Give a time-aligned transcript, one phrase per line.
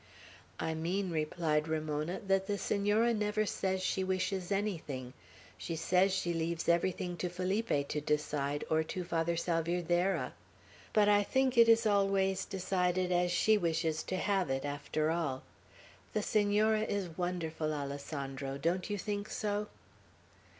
[0.59, 5.13] "I mean," replied Ramona, "that the Senora never says she wishes anything;
[5.59, 10.33] she says she leaves everything to Felipe to decide, or to Father Salvierderra.
[10.91, 15.43] But I think it is always decided as she wishes to have it, after all.
[16.13, 19.67] The Senora is wonderful, Alessandro; don't you think so?"